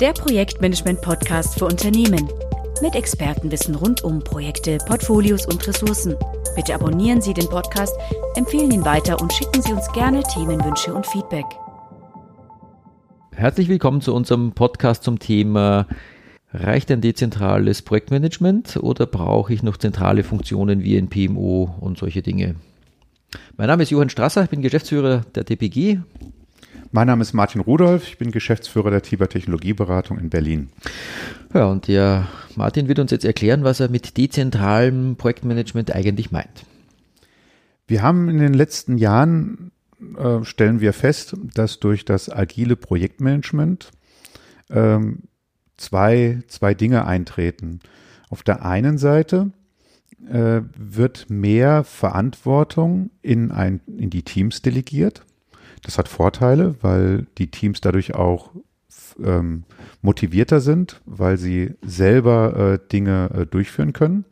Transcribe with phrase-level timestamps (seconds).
[0.00, 2.28] der Projektmanagement-Podcast für Unternehmen.
[2.82, 6.14] Mit Expertenwissen rund um Projekte, Portfolios und Ressourcen.
[6.54, 7.94] Bitte abonnieren Sie den Podcast,
[8.34, 11.46] empfehlen ihn weiter und schicken Sie uns gerne Themenwünsche und Feedback.
[13.32, 15.86] Herzlich willkommen zu unserem Podcast zum Thema
[16.52, 22.20] Reicht ein dezentrales Projektmanagement oder brauche ich noch zentrale Funktionen wie ein PMO und solche
[22.20, 22.56] Dinge?
[23.56, 26.00] Mein Name ist Johann Strasser, ich bin Geschäftsführer der TPG
[26.92, 30.68] mein Name ist Martin Rudolph, ich bin Geschäftsführer der Tiber Technologieberatung in Berlin.
[31.54, 36.64] Ja, und der Martin wird uns jetzt erklären, was er mit dezentralem Projektmanagement eigentlich meint.
[37.86, 39.70] Wir haben in den letzten Jahren,
[40.18, 43.90] äh, stellen wir fest, dass durch das agile Projektmanagement
[44.70, 45.24] ähm,
[45.76, 47.80] zwei, zwei Dinge eintreten.
[48.28, 49.52] Auf der einen Seite
[50.28, 55.22] äh, wird mehr Verantwortung in, ein, in die Teams delegiert.
[55.82, 58.50] Das hat Vorteile, weil die Teams dadurch auch
[59.22, 59.64] ähm,
[60.02, 64.24] motivierter sind, weil sie selber äh, Dinge äh, durchführen können.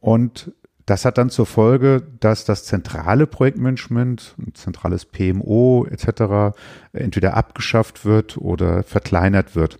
[0.00, 0.52] Und
[0.86, 6.56] das hat dann zur Folge, dass das zentrale Projektmanagement, ein zentrales PMO etc.
[6.92, 9.78] entweder abgeschafft wird oder verkleinert wird.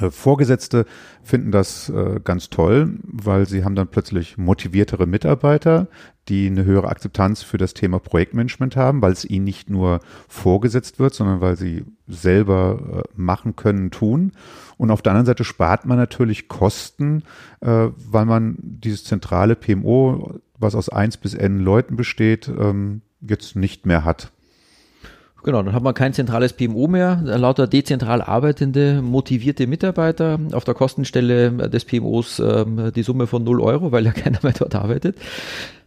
[0.00, 0.86] Äh, Vorgesetzte
[1.22, 5.88] finden das äh, ganz toll, weil sie haben dann plötzlich motiviertere Mitarbeiter,
[6.28, 10.98] die eine höhere Akzeptanz für das Thema Projektmanagement haben, weil es ihnen nicht nur vorgesetzt
[10.98, 14.32] wird, sondern weil sie selber äh, machen können, tun.
[14.78, 17.22] Und auf der anderen Seite spart man natürlich Kosten,
[17.60, 23.86] weil man dieses zentrale PMO, was aus eins bis n Leuten besteht, ähm, jetzt nicht
[23.86, 24.32] mehr hat.
[25.44, 30.38] Genau, dann hat man kein zentrales PMO mehr, lauter dezentral arbeitende, motivierte Mitarbeiter.
[30.52, 34.52] Auf der Kostenstelle des PMOs ähm, die Summe von 0 Euro, weil ja keiner mehr
[34.52, 35.16] dort arbeitet.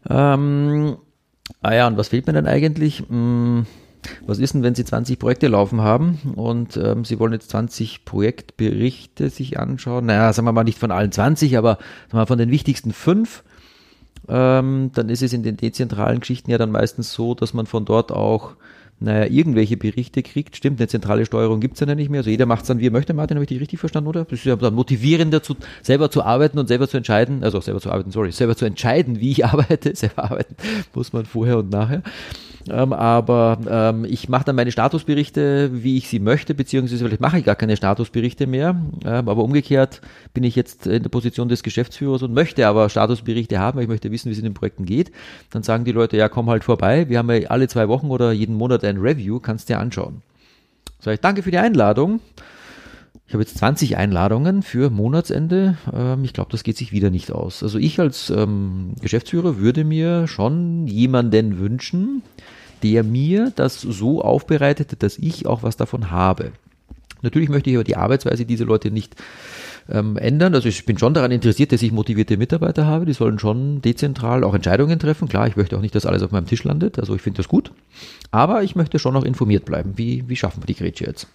[0.10, 0.98] Ähm,
[1.62, 3.04] ah ja, und was fehlt mir denn eigentlich?
[3.08, 3.66] Hm,
[4.26, 8.04] was ist denn, wenn Sie 20 Projekte laufen haben und ähm, Sie wollen jetzt 20
[8.04, 10.06] Projektberichte sich anschauen?
[10.06, 11.78] Naja, sagen wir mal nicht von allen 20, aber
[12.10, 13.44] sagen wir von den wichtigsten fünf.
[14.28, 17.86] Ähm, dann ist es in den dezentralen Geschichten ja dann meistens so, dass man von
[17.86, 18.56] dort auch
[19.00, 20.56] naja, irgendwelche Berichte kriegt.
[20.56, 22.20] Stimmt, eine zentrale Steuerung gibt's ja nicht mehr.
[22.20, 23.14] Also jeder macht es dann, wie er möchte.
[23.14, 24.24] Martin, habe ich dich richtig verstanden, oder?
[24.24, 27.82] Das ist ja dann motivierender, zu, selber zu arbeiten und selber zu entscheiden, also selber
[27.82, 29.96] zu arbeiten, sorry, selber zu entscheiden, wie ich arbeite.
[29.96, 30.56] Selber arbeiten
[30.94, 32.04] muss man vorher und nachher.
[32.70, 37.38] Ähm, aber ähm, ich mache dann meine Statusberichte, wie ich sie möchte, beziehungsweise vielleicht mache
[37.38, 38.76] ich gar keine Statusberichte mehr.
[39.06, 40.02] Ähm, aber umgekehrt
[40.34, 43.90] bin ich jetzt in der Position des Geschäftsführers und möchte aber Statusberichte haben, weil ich
[43.90, 45.12] möchte wissen, wie es in den Projekten geht.
[45.52, 47.08] Dann sagen die Leute, ja, komm halt vorbei.
[47.08, 50.22] Wir haben ja alle zwei Wochen oder jeden Monat ein Review, kannst dir anschauen.
[51.00, 52.20] Sag ich, danke für die Einladung.
[53.28, 55.78] Ich habe jetzt 20 Einladungen für Monatsende.
[55.94, 57.64] Ähm, ich glaube, das geht sich wieder nicht aus.
[57.64, 62.22] Also ich als ähm, Geschäftsführer würde mir schon jemanden wünschen,
[62.86, 66.52] der mir das so aufbereitet, dass ich auch was davon habe.
[67.24, 69.16] Natürlich möchte ich aber die Arbeitsweise dieser Leute nicht
[69.90, 70.54] ähm, ändern.
[70.54, 73.06] Also ich bin schon daran interessiert, dass ich motivierte Mitarbeiter habe.
[73.06, 75.28] Die sollen schon dezentral auch Entscheidungen treffen.
[75.28, 77.00] Klar, ich möchte auch nicht, dass alles auf meinem Tisch landet.
[77.00, 77.72] Also ich finde das gut.
[78.30, 79.94] Aber ich möchte schon auch informiert bleiben.
[79.96, 81.28] Wie, wie schaffen wir die Grätsche jetzt?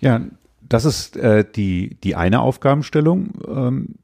[0.00, 0.20] Ja,
[0.68, 3.30] das ist äh, die, die eine Aufgabenstellung.
[3.46, 3.94] Ähm,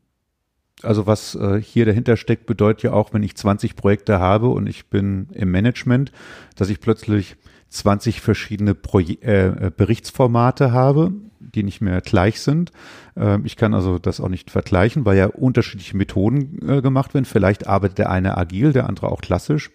[0.83, 4.67] also was äh, hier dahinter steckt, bedeutet ja auch, wenn ich 20 Projekte habe und
[4.67, 6.13] ich bin im Management,
[6.55, 7.37] dass ich plötzlich
[7.71, 12.71] 20 verschiedene Proje äh, Berichtsformate habe, die nicht mehr gleich sind.
[13.17, 17.25] Äh, ich kann also das auch nicht vergleichen, weil ja unterschiedliche Methoden äh, gemacht werden.
[17.25, 19.71] Vielleicht arbeitet der eine agil, der andere auch klassisch,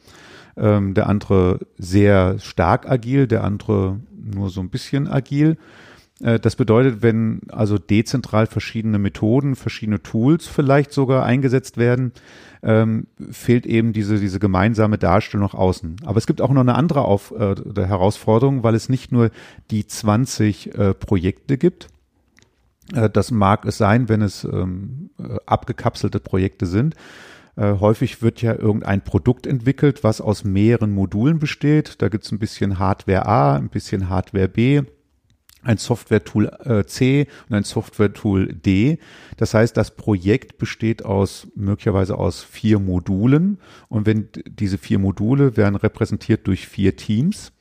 [0.56, 5.58] ähm, der andere sehr stark agil, der andere nur so ein bisschen agil.
[6.22, 12.14] Äh, das bedeutet, wenn also dezentral verschiedene Methoden, verschiedene Tools vielleicht sogar eingesetzt werden,
[12.64, 15.98] ähm, fehlt eben diese, diese gemeinsame Darstellung nach außen.
[16.06, 19.32] Aber es gibt auch noch eine andere Auf, äh, Herausforderung, weil es nicht nur
[19.72, 21.88] die 20 äh, Projekte gibt.
[22.94, 26.96] Äh, das mag es sein, wenn es ähm, äh, abgekapselte Projekte sind.
[27.56, 32.02] Äh, häufig wird ja irgendein Produkt entwickelt, was aus mehreren Modulen besteht.
[32.02, 34.84] Da gibt es ein bisschen Hardware A, ein bisschen Hardware B
[35.64, 38.98] ein Software-Tool äh, C und ein Software-Tool D.
[39.38, 45.58] Das heißt, das Projekt besteht aus möglicherweise aus vier Modulen und wenn diese vier Module
[45.58, 47.52] werden repräsentiert durch vier Teams.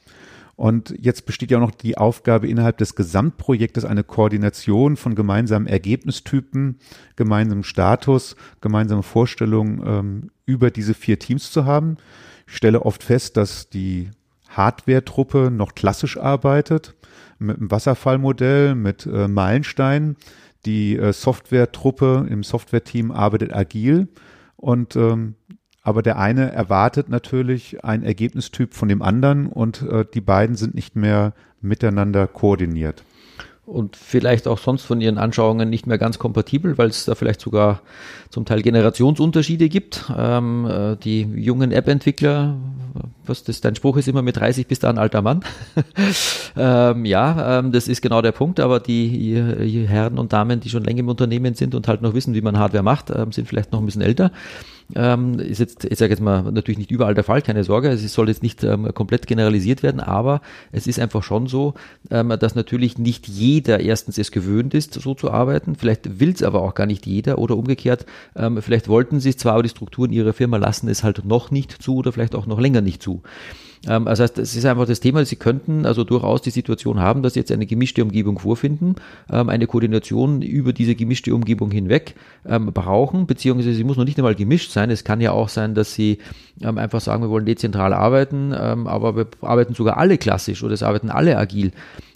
[0.56, 5.66] Und jetzt besteht ja auch noch die Aufgabe innerhalb des Gesamtprojektes eine Koordination von gemeinsamen
[5.66, 6.78] Ergebnistypen,
[7.16, 11.96] gemeinsamen Status, gemeinsame Vorstellungen ähm, über diese vier Teams zu haben.
[12.46, 14.10] Ich stelle oft fest, dass die
[14.50, 16.94] Hardware-Truppe noch klassisch arbeitet
[17.40, 20.16] mit einem Wasserfallmodell, mit äh, Meilensteinen.
[20.66, 24.08] Die äh, Software-Truppe im Software-Team arbeitet agil
[24.56, 25.34] und ähm,
[25.82, 30.74] aber der eine erwartet natürlich einen Ergebnistyp von dem anderen und äh, die beiden sind
[30.74, 31.32] nicht mehr
[31.62, 33.02] miteinander koordiniert.
[33.70, 37.40] Und vielleicht auch sonst von ihren Anschauungen nicht mehr ganz kompatibel, weil es da vielleicht
[37.40, 37.82] sogar
[38.28, 40.10] zum Teil Generationsunterschiede gibt.
[40.16, 42.56] Ähm, äh, die jungen App-Entwickler,
[43.24, 45.44] was das dein Spruch ist immer mit 30 bist du ein alter Mann.
[46.56, 50.84] ähm, ja, ähm, das ist genau der Punkt, aber die, Herren und Damen, die schon
[50.84, 53.72] länger im Unternehmen sind und halt noch wissen, wie man Hardware macht, ähm, sind vielleicht
[53.72, 54.32] noch ein bisschen älter.
[54.94, 58.12] Ähm, ist jetzt, ich sage jetzt mal, natürlich nicht überall der Fall, keine Sorge, es
[58.12, 60.40] soll jetzt nicht ähm, komplett generalisiert werden, aber
[60.72, 61.74] es ist einfach schon so,
[62.10, 66.42] ähm, dass natürlich nicht jeder erstens es gewöhnt ist, so zu arbeiten, vielleicht will es
[66.42, 68.06] aber auch gar nicht jeder oder umgekehrt,
[68.36, 71.50] ähm, vielleicht wollten sie es zwar, aber die Strukturen ihrer Firma lassen es halt noch
[71.50, 73.22] nicht zu oder vielleicht auch noch länger nicht zu.
[73.88, 77.22] Ähm, das heißt, es ist einfach das Thema, Sie könnten also durchaus die Situation haben,
[77.22, 78.96] dass Sie jetzt eine gemischte Umgebung vorfinden,
[79.32, 82.14] ähm, eine Koordination über diese gemischte Umgebung hinweg
[82.46, 84.90] ähm, brauchen, beziehungsweise sie muss noch nicht einmal gemischt sein.
[84.90, 86.18] Es kann ja auch sein, dass Sie
[86.62, 90.74] ähm, einfach sagen, wir wollen dezentral arbeiten, ähm, aber wir arbeiten sogar alle klassisch oder
[90.74, 91.72] es arbeiten alle agil.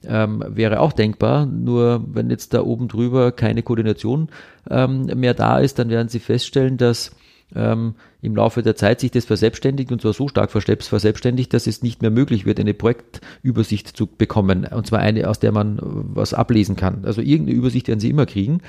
[0.07, 1.47] Ähm, wäre auch denkbar.
[1.47, 4.29] Nur wenn jetzt da oben drüber keine Koordination
[4.67, 7.11] mehr da ist, dann werden Sie feststellen, dass
[7.55, 11.83] ähm, im Laufe der Zeit sich das verselbstständigt und zwar so stark verselbstständigt, dass es
[11.83, 14.67] nicht mehr möglich wird, eine Projektübersicht zu bekommen.
[14.67, 17.05] Und zwar eine, aus der man was ablesen kann.
[17.05, 18.61] Also irgendeine Übersicht werden sie immer kriegen,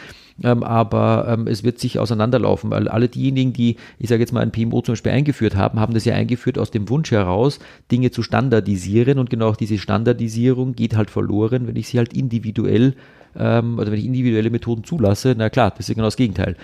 [0.44, 4.42] ähm, aber ähm, es wird sich auseinanderlaufen, weil alle diejenigen, die, ich sage jetzt mal,
[4.42, 7.60] ein PMO zum Beispiel eingeführt haben, haben das ja eingeführt aus dem Wunsch heraus,
[7.92, 12.96] Dinge zu standardisieren und genau diese Standardisierung geht halt verloren, wenn ich sie halt individuell
[13.38, 16.56] ähm, oder wenn ich individuelle Methoden zulasse, na klar, das ist genau das Gegenteil.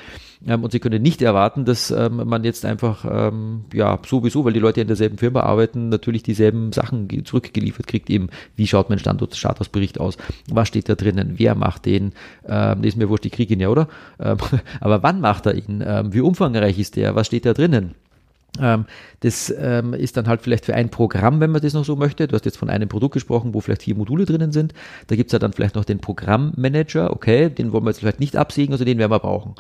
[0.46, 4.54] Ähm, und Sie können nicht erwarten, dass ähm, man jetzt einfach, ähm, ja, sowieso, weil
[4.54, 9.00] die Leute in derselben Firma arbeiten, natürlich dieselben Sachen zurückgeliefert kriegt, eben, wie schaut mein
[9.00, 10.18] Standort, Statusbericht aus,
[10.52, 12.14] was steht da drinnen, wer macht den,
[12.48, 13.88] ähm, ist mir wurscht, ich kriege ihn ja, oder?
[14.20, 14.38] Ähm,
[14.80, 15.84] aber wann macht er ihn?
[15.86, 17.16] Ähm, wie umfangreich ist der?
[17.16, 17.96] Was steht da drinnen?
[18.60, 18.86] Ähm,
[19.22, 22.28] das ähm, ist dann halt vielleicht für ein Programm, wenn man das noch so möchte.
[22.28, 24.74] Du hast jetzt von einem Produkt gesprochen, wo vielleicht vier Module drinnen sind.
[25.08, 28.36] Da gibt's ja dann vielleicht noch den Programmmanager, okay, den wollen wir jetzt vielleicht nicht
[28.36, 29.56] absägen, also den werden wir brauchen.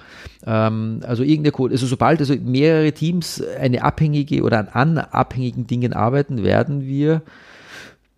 [0.45, 5.93] Ähm, also irgendeine Code, also sobald also mehrere Teams eine abhängige oder an abhängigen Dingen
[5.93, 7.21] arbeiten, werden wir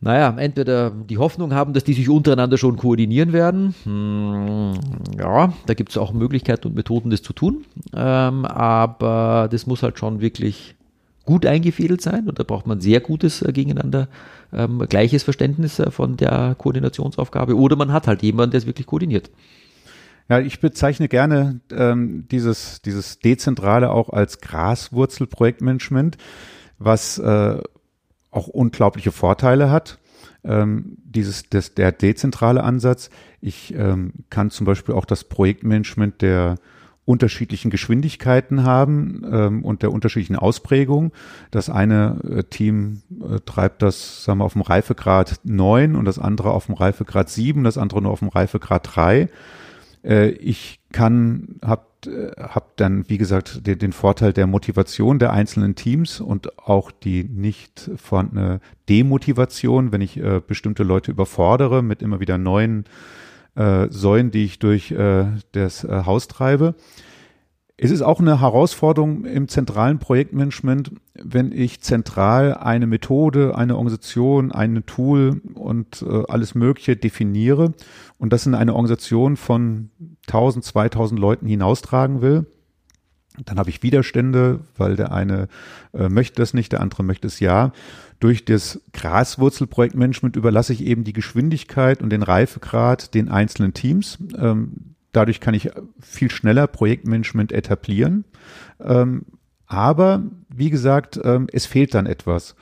[0.04, 3.74] naja, entweder die Hoffnung haben, dass die sich untereinander schon koordinieren werden.
[3.84, 4.74] Hm,
[5.18, 7.66] ja, da gibt es auch Möglichkeiten und Methoden, das zu tun.
[7.96, 10.76] Ähm, aber das muss halt schon wirklich
[11.26, 14.10] gut eingefädelt sein und da braucht man sehr gutes äh, Gegeneinander,
[14.52, 18.88] ähm, gleiches Verständnis äh, von der Koordinationsaufgabe oder man hat halt jemanden, der es wirklich
[18.88, 19.32] koordiniert.
[20.28, 26.18] Ja, ich bezeichne gerne ähm, dieses, dieses Dezentrale auch als Graswurzelprojektmanagement,
[26.78, 27.62] was äh,
[28.34, 30.00] auch unglaubliche Vorteile hat.
[30.44, 33.10] Ähm, dieses, das, der dezentrale Ansatz.
[33.40, 36.56] Ich ähm, kann zum Beispiel auch das Projektmanagement der
[37.06, 41.12] unterschiedlichen Geschwindigkeiten haben ähm, und der unterschiedlichen Ausprägung.
[41.52, 46.20] Das eine äh, Team äh, treibt das, sagen wir, auf dem Reifegrad 9 und das
[46.20, 49.30] andere auf dem Reifegrad 7, das andere nur auf dem Reifegrad 3.
[50.04, 55.34] Äh, ich kann, habe äh, hab dann, wie gesagt, den, den, Vorteil der Motivation der
[55.34, 62.02] einzelnen Teams und auch die nicht vorhandene Demotivation, wenn ich äh, bestimmte Leute überfordere mit
[62.02, 62.86] immer wieder neuen
[63.56, 66.76] äh, Säulen, die ich durch äh, das äh, Haus treibe.
[67.76, 74.52] Es ist auch eine Herausforderung im zentralen Projektmanagement, wenn ich zentral eine Methode, eine Organisation,
[74.52, 77.74] ein Tool und äh, alles Mögliche definiere
[78.20, 79.90] und das in eine Organisation von
[80.28, 82.46] 1000, 2000 Leuten hinaustragen will.
[83.46, 85.48] Dann habe ich Widerstände, weil der eine
[85.94, 87.72] äh, möchte das nicht, der andere möchte es ja.
[88.20, 94.20] Durch das Graswurzelprojektmanagement überlasse ich eben die Geschwindigkeit und den Reifegrad den einzelnen Teams.
[94.38, 95.70] Ähm, Dadurch kann ich
[96.02, 98.26] viel schneller Projektmanagement etablieren.
[98.82, 99.26] Ähm,
[99.68, 102.56] aber wie gesagt, ähm, es fehlt dann etwas.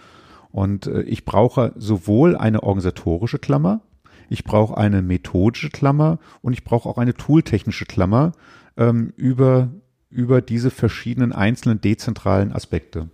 [0.52, 3.82] Und äh, ich brauche sowohl eine organisatorische Klammer,
[4.32, 8.32] ich brauche eine methodische Klammer und ich brauche auch eine tooltechnische Klammer
[8.78, 9.70] ähm, über,
[10.10, 13.10] über diese verschiedenen einzelnen dezentralen Aspekte.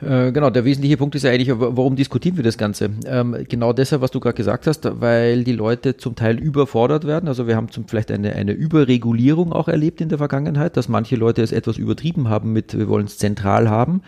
[0.00, 2.90] Äh, genau, der wesentliche Punkt ist ja eigentlich, warum diskutieren wir das Ganze?
[3.04, 7.28] Ähm, genau deshalb, was du gerade gesagt hast, weil die Leute zum Teil überfordert werden.
[7.28, 11.16] Also wir haben zum, vielleicht eine, eine Überregulierung auch erlebt in der Vergangenheit, dass manche
[11.16, 14.02] Leute es etwas übertrieben haben mit, wir wollen es zentral haben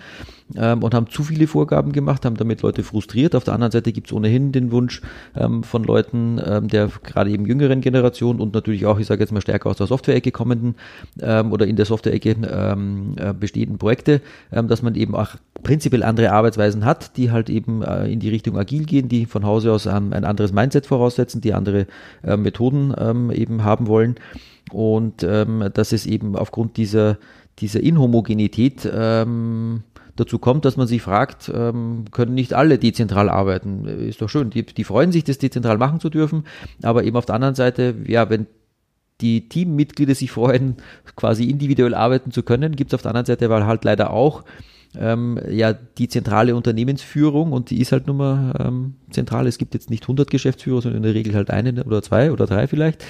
[0.56, 3.34] ähm, und haben zu viele Vorgaben gemacht, haben damit Leute frustriert.
[3.34, 5.00] Auf der anderen Seite gibt es ohnehin den Wunsch
[5.36, 9.32] ähm, von Leuten ähm, der gerade eben jüngeren Generation und natürlich auch, ich sage jetzt
[9.32, 10.74] mal stärker aus der Software-Ecke kommenden
[11.20, 14.20] ähm, oder in der Software-Ecke ähm, äh, bestehenden Projekte,
[14.52, 18.28] ähm, dass man eben auch prinzipiell andere Arbeitsweisen hat, die halt eben äh, in die
[18.28, 21.86] Richtung agil gehen, die von Hause aus ein anderes Mindset voraussetzen, die andere
[22.22, 22.94] äh, Methoden
[23.32, 24.16] eben haben wollen
[24.72, 27.18] und dass es eben aufgrund dieser,
[27.58, 29.82] dieser Inhomogenität ähm,
[30.16, 33.86] dazu kommt, dass man sich fragt, ähm, können nicht alle dezentral arbeiten?
[33.86, 34.50] Ist doch schön.
[34.50, 36.44] Die, die freuen sich, das dezentral machen zu dürfen,
[36.82, 38.46] aber eben auf der anderen Seite, ja, wenn
[39.20, 40.76] die Teammitglieder sich freuen,
[41.16, 44.44] quasi individuell arbeiten zu können, gibt es auf der anderen Seite halt leider auch
[44.98, 49.46] ähm, ja die zentrale Unternehmensführung und die ist halt nun mal ähm, zentral.
[49.46, 52.46] Es gibt jetzt nicht 100 Geschäftsführer, sondern in der Regel halt einen oder zwei oder
[52.46, 53.04] drei vielleicht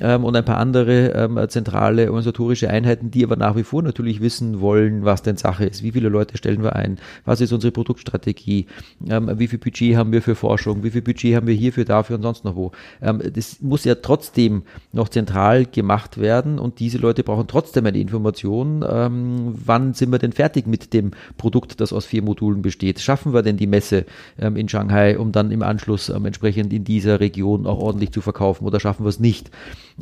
[0.00, 4.20] ähm, und ein paar andere ähm, zentrale organisatorische Einheiten, die aber nach wie vor natürlich
[4.20, 5.82] wissen wollen, was denn Sache ist.
[5.82, 6.98] Wie viele Leute stellen wir ein?
[7.24, 8.66] Was ist unsere Produktstrategie?
[9.08, 10.82] Ähm, wie viel Budget haben wir für Forschung?
[10.82, 12.72] Wie viel Budget haben wir hierfür, dafür und sonst noch wo?
[13.00, 17.98] Ähm, das muss ja trotzdem noch zentral gemacht werden und diese Leute brauchen trotzdem eine
[17.98, 18.80] Information.
[18.80, 23.00] Wann sind wir denn fertig mit dem Produkt, das aus vier Modulen besteht?
[23.00, 24.06] Schaffen wir denn die Messe
[24.38, 28.20] ähm, in Shanghai, um dann im Anschluss ähm, entsprechend in dieser Region auch ordentlich zu
[28.20, 29.50] verkaufen oder schaffen wir es nicht?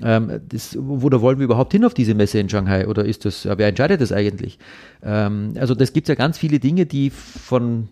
[0.02, 3.46] Ähm, das, oder wollen wir überhaupt hin auf diese Messe in Shanghai oder ist das,
[3.46, 4.58] wer entscheidet das eigentlich?
[5.02, 7.88] Ähm, also das gibt ja ganz viele Dinge, die von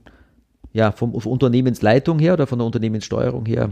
[0.75, 3.71] ja, vom Unternehmensleitung her oder von der Unternehmenssteuerung her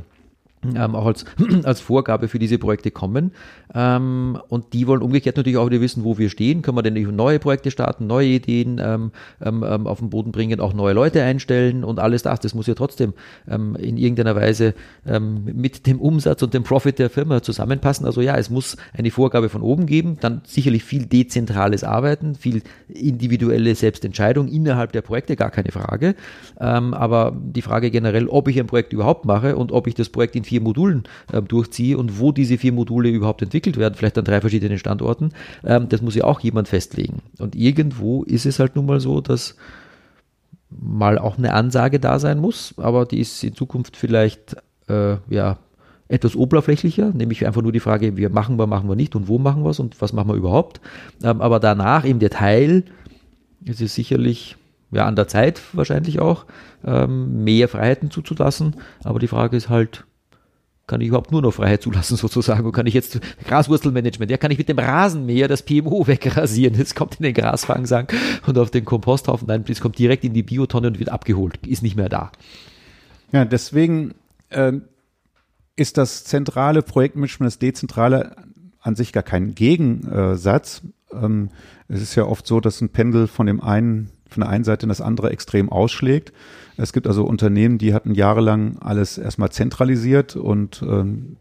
[0.64, 1.25] ähm, auch als,
[1.64, 3.33] als Vorgabe für diese Projekte kommen.
[3.75, 6.62] Ähm, und die wollen umgekehrt natürlich auch wieder wissen, wo wir stehen.
[6.62, 10.61] Können wir denn neue Projekte starten, neue Ideen ähm, ähm, ähm, auf den Boden bringen,
[10.61, 12.40] auch neue Leute einstellen und alles das.
[12.40, 13.14] Das muss ja trotzdem
[13.49, 18.07] ähm, in irgendeiner Weise mit dem Umsatz und dem Profit der Firma zusammenpassen.
[18.07, 22.62] Also ja, es muss eine Vorgabe von oben geben, dann sicherlich viel dezentrales Arbeiten, viel
[22.88, 26.14] individuelle Selbstentscheidung innerhalb der Projekte, gar keine Frage.
[26.57, 30.37] aber die Frage generell, ob ich ein Projekt überhaupt mache und ob ich das Projekt
[30.37, 34.26] in vier Modulen äh, durchziehe und wo diese vier Module überhaupt entwickelt werden, vielleicht an
[34.26, 35.30] drei verschiedenen Standorten,
[35.64, 37.23] ähm, das muss ja auch jemand festlegen.
[37.38, 39.56] Und irgendwo ist es halt nun mal so, dass
[40.68, 44.56] mal auch eine Ansage da sein muss, aber die ist in Zukunft vielleicht
[44.88, 45.56] äh, ja
[46.09, 49.38] etwas oberflächlicher, nämlich einfach nur die Frage, wir machen wir, machen wir nicht und wo
[49.38, 50.82] machen wir es und was machen wir überhaupt.
[51.23, 52.85] Ähm, aber danach im Detail
[53.64, 54.56] ist es sicherlich
[54.90, 56.44] ja an der Zeit wahrscheinlich auch,
[56.85, 58.76] ähm, mehr Freiheiten zuzulassen.
[59.04, 60.04] Aber die Frage ist halt,
[60.92, 64.50] kann ich überhaupt nur noch Freiheit zulassen sozusagen und kann ich jetzt Graswurzelmanagement, ja, kann
[64.50, 68.08] ich mit dem Rasenmäher das PMO wegrasieren, es kommt in den Grasfangsang
[68.46, 71.82] und auf den Komposthaufen, nein, es kommt direkt in die Biotonne und wird abgeholt, ist
[71.82, 72.30] nicht mehr da.
[73.32, 74.12] Ja, deswegen
[74.50, 74.72] äh,
[75.76, 78.37] ist das zentrale Projektmanagement, das dezentrale
[78.78, 80.82] an sich gar kein Gegensatz.
[81.11, 81.49] Ähm,
[81.88, 84.82] es ist ja oft so, dass ein Pendel von dem einen, von der einen Seite
[84.82, 86.34] in das andere extrem ausschlägt.
[86.76, 91.37] Es gibt also Unternehmen, die hatten jahrelang alles erstmal zentralisiert und ähm,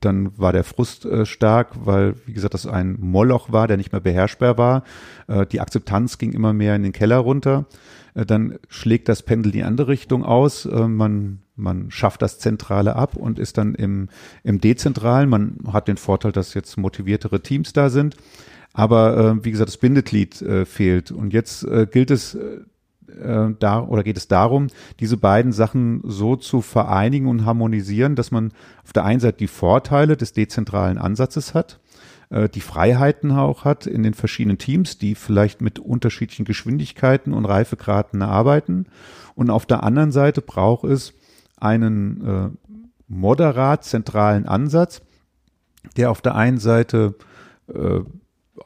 [0.00, 3.92] dann war der Frust äh, stark, weil, wie gesagt, das ein Moloch war, der nicht
[3.92, 4.84] mehr beherrschbar war.
[5.26, 7.66] Äh, die Akzeptanz ging immer mehr in den Keller runter.
[8.14, 10.66] Äh, dann schlägt das Pendel die andere Richtung aus.
[10.66, 14.08] Äh, man, man schafft das Zentrale ab und ist dann im,
[14.44, 15.28] im Dezentralen.
[15.28, 18.16] Man hat den Vorteil, dass jetzt motiviertere Teams da sind.
[18.72, 21.10] Aber äh, wie gesagt, das Bindeglied äh, fehlt.
[21.10, 22.38] Und jetzt gilt es,
[23.08, 24.68] äh, da oder geht es darum,
[25.00, 28.52] diese beiden Sachen so zu vereinigen und harmonisieren, dass man
[28.84, 31.80] auf der einen Seite die Vorteile des dezentralen Ansatzes hat,
[32.30, 37.44] äh, die Freiheiten auch hat in den verschiedenen Teams, die vielleicht mit unterschiedlichen Geschwindigkeiten und
[37.44, 38.86] Reifegraden arbeiten.
[39.34, 41.14] Und auf der anderen Seite braucht es
[41.56, 42.48] einen äh,
[43.08, 45.00] moderat zentralen Ansatz,
[45.96, 47.14] der auf der einen Seite
[47.68, 48.00] äh,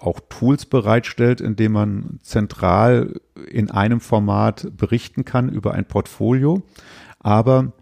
[0.01, 6.63] auch Tools bereitstellt, indem man zentral in einem Format berichten kann über ein Portfolio,
[7.21, 7.73] aber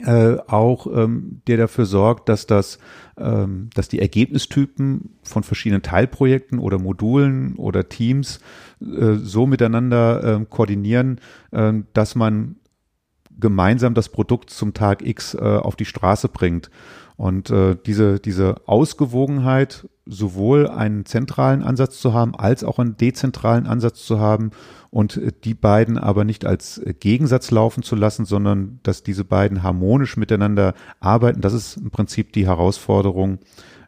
[0.00, 2.78] äh, auch ähm, der dafür sorgt, dass das,
[3.18, 8.40] ähm, dass die Ergebnistypen von verschiedenen Teilprojekten oder Modulen oder Teams
[8.80, 12.56] äh, so miteinander äh, koordinieren, äh, dass man
[13.38, 16.70] gemeinsam das Produkt zum Tag X äh, auf die Straße bringt.
[17.22, 23.68] Und äh, diese, diese Ausgewogenheit, sowohl einen zentralen Ansatz zu haben, als auch einen dezentralen
[23.68, 24.50] Ansatz zu haben
[24.90, 29.62] und äh, die beiden aber nicht als Gegensatz laufen zu lassen, sondern dass diese beiden
[29.62, 33.38] harmonisch miteinander arbeiten, das ist im Prinzip die Herausforderung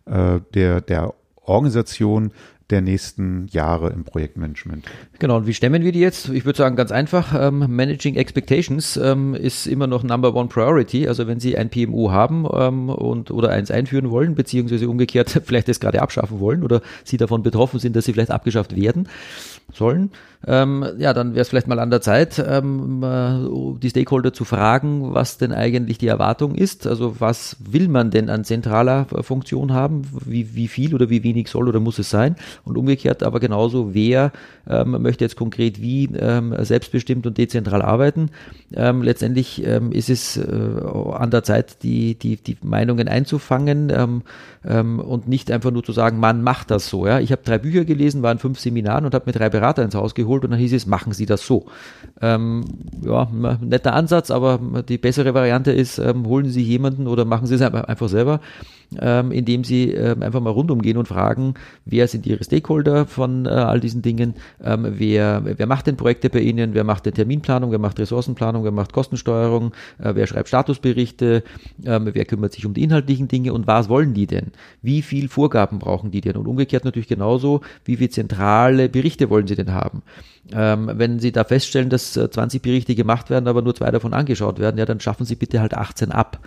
[0.05, 2.31] äh, der, der Organisation,
[2.71, 4.87] der nächsten Jahre im Projektmanagement.
[5.19, 6.31] Genau, und wie stemmen wir die jetzt?
[6.31, 11.07] Ich würde sagen, ganz einfach, ähm, Managing Expectations ähm, ist immer noch Number One Priority.
[11.07, 15.69] Also wenn Sie ein PMO haben ähm, und oder eins einführen wollen, beziehungsweise umgekehrt vielleicht
[15.69, 19.09] das gerade abschaffen wollen oder Sie davon betroffen sind, dass sie vielleicht abgeschafft werden
[19.73, 20.11] sollen,
[20.47, 24.45] ähm, ja, dann wäre es vielleicht mal an der Zeit, ähm, äh, die Stakeholder zu
[24.45, 26.87] fragen, was denn eigentlich die Erwartung ist.
[26.87, 30.03] Also was will man denn an zentraler Funktion haben?
[30.25, 32.37] Wie, wie viel oder wie wenig soll oder muss es sein?
[32.65, 34.33] Und umgekehrt aber genauso, wer
[34.69, 38.31] ähm, möchte jetzt konkret wie ähm, selbstbestimmt und dezentral arbeiten.
[38.75, 43.93] Ähm, letztendlich ähm, ist es äh, an der Zeit, die, die, die Meinungen einzufangen
[44.65, 47.07] und nicht einfach nur zu sagen, man macht das so.
[47.07, 47.21] Ja?
[47.21, 49.95] Ich habe drei Bücher gelesen, war in fünf Seminaren und habe mir drei Berater ins
[49.95, 51.67] Haus geholt und dann hieß es, machen Sie das so.
[52.21, 52.65] Ähm,
[53.05, 53.29] ja,
[53.61, 54.59] netter Ansatz, aber
[54.89, 58.41] die bessere Variante ist, ähm, holen Sie jemanden oder machen Sie es einfach selber
[59.01, 63.47] ähm, indem sie ähm, einfach mal rundum gehen und fragen, wer sind ihre Stakeholder von
[63.47, 67.15] äh, all diesen Dingen, ähm, wer, wer macht denn Projekte bei Ihnen, wer macht denn
[67.15, 71.43] Terminplanung, wer macht Ressourcenplanung, wer macht Kostensteuerung, äh, wer schreibt Statusberichte,
[71.85, 74.53] ähm, wer kümmert sich um die inhaltlichen Dinge und was wollen die denn?
[74.83, 76.37] Wie viel Vorgaben brauchen die denn?
[76.37, 80.03] Und umgekehrt natürlich genauso, wie viele zentrale Berichte wollen sie denn haben?
[80.53, 84.13] Ähm, wenn Sie da feststellen, dass 20 äh, Berichte gemacht werden, aber nur zwei davon
[84.13, 86.41] angeschaut werden, ja, dann schaffen Sie bitte halt 18 ab.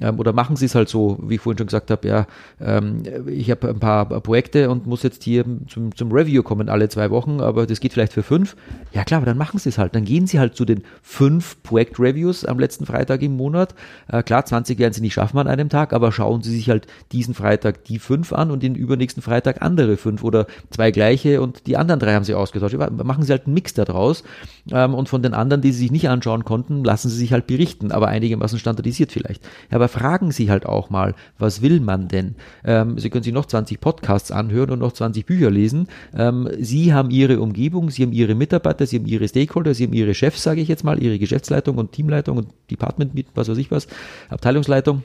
[0.00, 2.26] Ähm, oder machen Sie es halt so, wie ich vorhin schon gesagt habe, ja,
[2.60, 6.88] ähm, ich habe ein paar Projekte und muss jetzt hier zum, zum Review kommen alle
[6.88, 8.54] zwei Wochen, aber das geht vielleicht für fünf.
[8.92, 9.94] Ja klar, aber dann machen Sie es halt.
[9.94, 13.74] Dann gehen Sie halt zu den fünf Projektreviews am letzten Freitag im Monat.
[14.08, 16.86] Äh, klar, 20 werden Sie nicht schaffen an einem Tag, aber schauen Sie sich halt
[17.12, 21.66] diesen Freitag die fünf an und den übernächsten Freitag andere fünf oder zwei gleiche und
[21.66, 22.76] die anderen drei haben Sie ausgetauscht.
[22.76, 24.24] Machen Sie halt einen Mix daraus
[24.70, 27.46] ähm, und von den anderen, die Sie sich nicht anschauen konnten, lassen Sie sich halt
[27.46, 29.46] berichten, aber einigermaßen standardisiert vielleicht.
[29.70, 32.36] Aber fragen Sie halt auch mal, was will man denn?
[32.64, 35.88] Ähm, Sie können sich noch 20 Podcasts anhören und noch 20 Bücher lesen.
[36.16, 39.92] Ähm, Sie haben Ihre Umgebung, Sie haben Ihre Mitarbeiter, Sie haben Ihre Stakeholder, Sie haben
[39.92, 43.70] Ihre Chefs, sage ich jetzt mal, Ihre Geschäftsleitung und Teamleitung und Department was weiß ich
[43.70, 43.88] was,
[44.28, 45.02] Abteilungsleitung.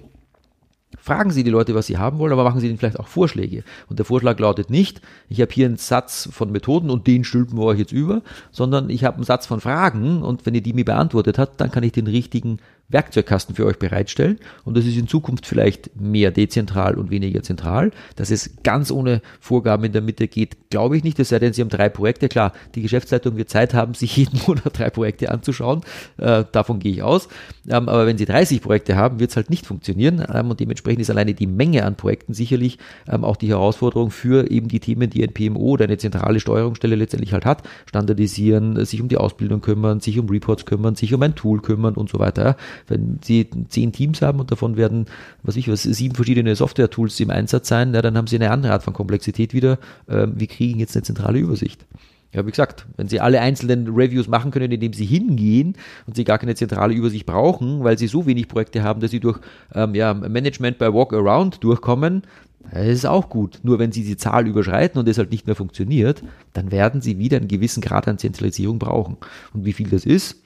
[0.99, 3.63] Fragen Sie die Leute, was sie haben wollen, aber machen Sie ihnen vielleicht auch Vorschläge.
[3.89, 7.57] Und der Vorschlag lautet nicht, ich habe hier einen Satz von Methoden und den stülpen
[7.57, 8.21] wir euch jetzt über,
[8.51, 11.71] sondern ich habe einen Satz von Fragen und wenn ihr die mir beantwortet habt, dann
[11.71, 12.59] kann ich den richtigen
[12.89, 17.91] Werkzeugkasten für euch bereitstellen und das ist in Zukunft vielleicht mehr dezentral und weniger zentral.
[18.15, 21.53] Dass es ganz ohne Vorgaben in der Mitte geht, glaube ich nicht, es sei denn,
[21.53, 22.29] Sie haben drei Projekte.
[22.29, 25.81] Klar, die Geschäftsleitung wird Zeit haben, sich jeden Monat drei Projekte anzuschauen.
[26.17, 27.27] Äh, davon gehe ich aus.
[27.67, 31.01] Ähm, aber wenn Sie 30 Projekte haben, wird es halt nicht funktionieren ähm, und dementsprechend
[31.01, 35.09] ist alleine die Menge an Projekten sicherlich ähm, auch die Herausforderung für eben die Themen,
[35.09, 37.63] die ein PMO oder eine zentrale Steuerungsstelle letztendlich halt hat.
[37.85, 41.95] Standardisieren, sich um die Ausbildung kümmern, sich um Reports kümmern, sich um ein Tool kümmern
[41.95, 42.57] und so weiter.
[42.87, 45.05] Wenn Sie zehn Teams haben und davon werden,
[45.43, 48.73] was ich was, sieben verschiedene Software-Tools im Einsatz sein, ja, dann haben Sie eine andere
[48.73, 49.79] Art von Komplexität wieder.
[50.09, 51.85] Ähm, wir kriegen jetzt eine zentrale Übersicht.
[52.33, 55.75] Ja, wie gesagt, wenn Sie alle einzelnen Reviews machen können, indem Sie hingehen
[56.07, 59.19] und Sie gar keine zentrale Übersicht brauchen, weil Sie so wenig Projekte haben, dass Sie
[59.19, 59.39] durch
[59.75, 62.23] ähm, ja, Management by Walk-Around durchkommen,
[62.71, 63.59] das ist auch gut.
[63.63, 67.19] Nur wenn Sie die Zahl überschreiten und es halt nicht mehr funktioniert, dann werden Sie
[67.19, 69.17] wieder einen gewissen Grad an Zentralisierung brauchen.
[69.53, 70.42] Und wie viel das ist,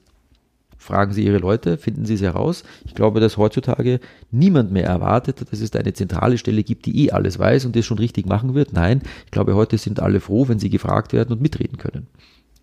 [0.88, 2.64] Fragen Sie Ihre Leute, finden Sie es heraus.
[2.86, 7.10] Ich glaube, dass heutzutage niemand mehr erwartet, dass es eine zentrale Stelle gibt, die eh
[7.10, 8.72] alles weiß und das schon richtig machen wird.
[8.72, 12.06] Nein, ich glaube, heute sind alle froh, wenn sie gefragt werden und mitreden können.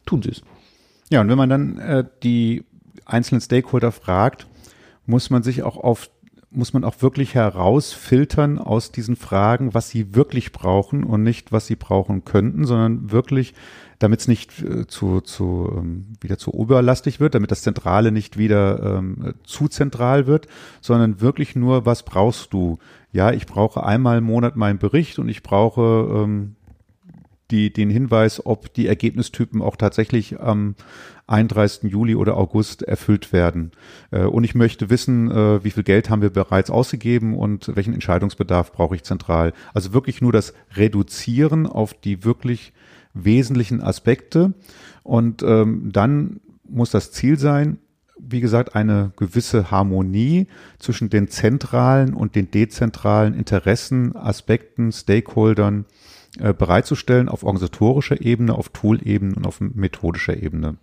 [0.08, 0.42] Tun Sie es.
[1.12, 2.64] Ja, und wenn man dann äh, die
[3.06, 4.48] einzelnen Stakeholder fragt,
[5.06, 6.10] muss man sich auch auf
[6.56, 11.68] muss man auch wirklich herausfiltern aus diesen Fragen, was sie wirklich brauchen und nicht, was
[11.68, 13.54] sie brauchen könnten, sondern wirklich
[14.00, 18.38] damit es nicht äh, zu, zu ähm, wieder zu oberlastig wird, damit das Zentrale nicht
[18.38, 20.48] wieder ähm, zu zentral wird,
[20.82, 22.80] sondern wirklich nur, was brauchst du?
[23.12, 26.55] Ja, ich brauche einmal im Monat meinen Bericht und ich brauche ähm,
[27.52, 30.76] die, den Hinweis, ob die Ergebnistypen auch tatsächlich am
[31.28, 31.92] 31.
[31.92, 33.72] Juli oder August erfüllt werden.
[34.12, 37.94] Äh, und ich möchte wissen, äh, wie viel Geld haben wir bereits ausgegeben und welchen
[37.94, 39.54] Entscheidungsbedarf brauche ich zentral.
[39.74, 42.74] Also wirklich nur das Reduzieren auf die wirklich
[43.14, 44.54] wesentlichen Aspekte.
[45.04, 47.78] Und ähm, dann muss das Ziel sein,
[48.18, 50.48] wie gesagt, eine gewisse Harmonie
[50.80, 55.86] zwischen den zentralen und den dezentralen Interessen, Aspekten, Stakeholdern
[56.40, 60.78] äh, bereitzustellen auf organisatorischer Ebene, auf Tool-Ebene und auf methodischer Ebene.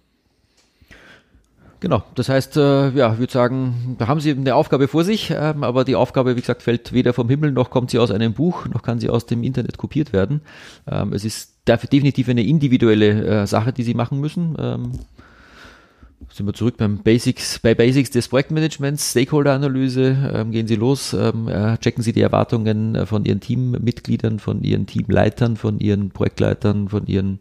[1.83, 5.33] Genau, das heißt, äh, ja, ich würde sagen, da haben Sie eine Aufgabe vor sich,
[5.37, 8.35] ähm, aber die Aufgabe, wie gesagt, fällt weder vom Himmel, noch kommt sie aus einem
[8.35, 10.43] Buch, noch kann sie aus dem Internet kopiert werden.
[10.87, 14.55] Ähm, es ist definitiv eine individuelle äh, Sache, die Sie machen müssen.
[14.61, 14.93] Ähm,
[16.31, 21.49] sind wir zurück beim Basics, bei Basics des Projektmanagements, Stakeholder-Analyse, ähm, gehen Sie los, ähm,
[21.49, 26.89] äh, checken Sie die Erwartungen äh, von Ihren Teammitgliedern, von Ihren Teamleitern, von Ihren Projektleitern,
[26.89, 27.41] von Ihren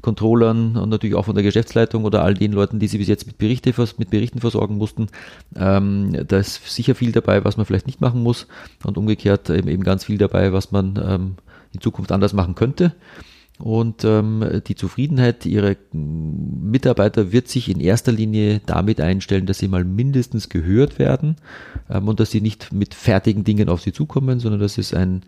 [0.00, 3.26] Controllern und natürlich auch von der Geschäftsleitung oder all den Leuten, die Sie bis jetzt
[3.26, 5.08] mit, Berichte, mit Berichten versorgen mussten.
[5.56, 8.46] Ähm, da ist sicher viel dabei, was man vielleicht nicht machen muss
[8.84, 11.34] und umgekehrt eben, eben ganz viel dabei, was man ähm,
[11.72, 12.92] in Zukunft anders machen könnte.
[13.62, 19.68] Und ähm, die Zufriedenheit ihrer Mitarbeiter wird sich in erster Linie damit einstellen, dass sie
[19.68, 21.36] mal mindestens gehört werden
[21.88, 25.22] ähm, und dass sie nicht mit fertigen Dingen auf sie zukommen, sondern dass es ein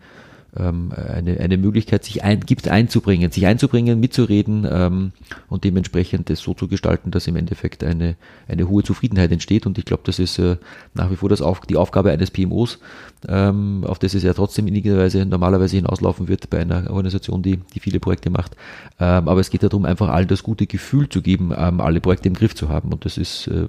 [0.57, 5.11] ähm, eine, eine Möglichkeit sich ein, gibt einzubringen, sich einzubringen, mitzureden ähm,
[5.49, 8.15] und dementsprechend das so zu gestalten, dass im Endeffekt eine,
[8.47, 9.65] eine hohe Zufriedenheit entsteht.
[9.65, 10.57] Und ich glaube, das ist äh,
[10.93, 12.79] nach wie vor das auf, die Aufgabe eines PMOs,
[13.27, 17.41] ähm, auf das es ja trotzdem in irgendeiner Weise normalerweise hinauslaufen wird bei einer Organisation,
[17.41, 18.55] die, die viele Projekte macht.
[18.99, 22.27] Ähm, aber es geht darum, einfach allen das gute Gefühl zu geben, ähm, alle Projekte
[22.27, 22.91] im Griff zu haben.
[22.93, 23.67] Und das ist äh,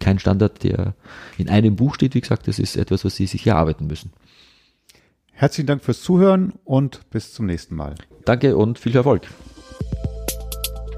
[0.00, 0.94] kein Standard, der
[1.38, 2.14] in einem Buch steht.
[2.14, 4.12] Wie gesagt, das ist etwas, was Sie sich erarbeiten müssen.
[5.34, 7.94] Herzlichen Dank fürs Zuhören und bis zum nächsten Mal.
[8.24, 9.22] Danke und viel Erfolg.